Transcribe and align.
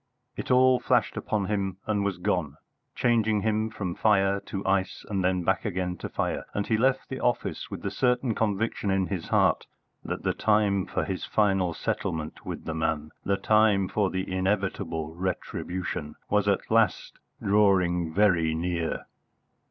It 0.35 0.49
all 0.49 0.79
flashed 0.79 1.15
upon 1.15 1.45
him 1.45 1.77
and 1.85 2.03
was 2.03 2.17
gone, 2.17 2.57
changing 2.95 3.41
him 3.41 3.69
from 3.69 3.93
fire 3.93 4.39
to 4.47 4.65
ice, 4.65 5.05
and 5.07 5.23
then 5.23 5.43
back 5.43 5.63
again 5.63 5.95
to 5.97 6.09
fire; 6.09 6.47
and 6.55 6.65
he 6.65 6.75
left 6.75 7.07
the 7.09 7.19
office 7.19 7.69
with 7.69 7.83
the 7.83 7.91
certain 7.91 8.33
conviction 8.33 8.89
in 8.89 9.05
his 9.05 9.27
heart 9.27 9.67
that 10.03 10.23
the 10.23 10.33
time 10.33 10.87
for 10.87 11.05
his 11.05 11.25
final 11.25 11.75
settlement 11.75 12.43
with 12.43 12.65
the 12.65 12.73
man, 12.73 13.11
the 13.23 13.37
time 13.37 13.87
for 13.87 14.09
the 14.09 14.27
inevitable 14.27 15.13
retribution, 15.13 16.15
was 16.31 16.47
at 16.47 16.71
last 16.71 17.19
drawing 17.39 18.11
very 18.11 18.55
near. 18.55 19.05